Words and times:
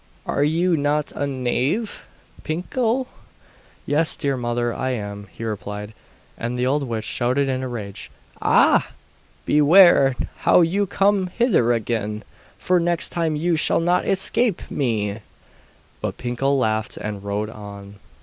'Are 0.25 0.43
you 0.43 0.75
not 0.75 1.11
a 1.11 1.27
knave, 1.27 2.07
Pinkel?' 2.41 3.05
'Yes, 3.85 4.15
dear 4.15 4.35
mother, 4.35 4.73
I 4.73 4.89
am,' 4.93 5.27
he 5.31 5.43
replied. 5.43 5.93
And 6.39 6.57
the 6.57 6.65
old 6.65 6.81
witch 6.81 7.05
shouted 7.05 7.47
in 7.47 7.61
a 7.61 7.67
rage: 7.67 8.09
'Ah! 8.41 8.93
beware 9.45 10.15
how 10.37 10.61
you 10.61 10.87
come 10.87 11.27
hither 11.27 11.71
again, 11.71 12.23
for 12.57 12.79
next 12.79 13.09
time 13.09 13.35
you 13.35 13.55
shall 13.55 13.79
not 13.79 14.07
escape 14.07 14.71
me!' 14.71 15.19
But 16.01 16.17
Pinkel 16.17 16.57
laughed 16.57 16.97
and 16.97 17.23
rowed 17.23 17.51
on. 17.51 17.97